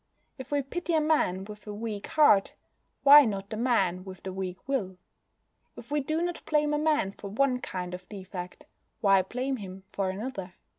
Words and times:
If 0.39 0.49
we 0.49 0.63
pity 0.63 0.95
a 0.95 0.99
man 0.99 1.43
with 1.45 1.67
a 1.67 1.73
weak 1.75 2.07
heart, 2.07 2.55
why 3.03 3.23
not 3.23 3.51
the 3.51 3.55
man 3.55 4.03
with 4.03 4.23
the 4.23 4.33
weak 4.33 4.57
will? 4.67 4.97
If 5.75 5.91
we 5.91 5.99
do 5.99 6.23
not 6.23 6.43
blame 6.47 6.73
a 6.73 6.79
man 6.79 7.11
for 7.11 7.27
one 7.29 7.59
kind 7.61 7.93
of 7.93 8.09
defect, 8.09 8.65
why 9.01 9.21
blame 9.21 9.57
him 9.57 9.83
for 9.91 10.09
another? 10.09 10.55